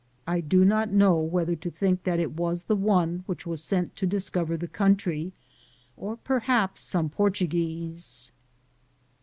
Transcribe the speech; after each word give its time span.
I 0.25 0.39
do 0.41 0.65
not 0.65 0.89
know 0.91 1.19
whether 1.19 1.55
to 1.55 1.69
think 1.69 2.05
that 2.05 2.19
it 2.19 2.31
was 2.31 2.63
the 2.63 2.75
one 2.75 3.21
which 3.27 3.45
was 3.45 3.63
sent 3.63 3.95
to 3.97 4.07
discover 4.07 4.57
the 4.57 4.67
country, 4.67 5.31
or 5.95 6.17
perhaps 6.17 6.81
some 6.81 7.07
Portuguese. 7.07 8.31